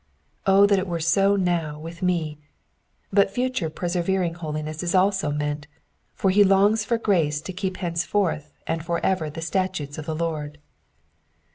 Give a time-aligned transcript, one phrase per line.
[0.47, 2.39] O that it were so now with me:
[3.13, 5.67] but future persevering holiness is also meant,
[6.15, 10.15] for he longs for grace to keep henceforth and for evec the statutes of the
[10.15, 10.57] Lord.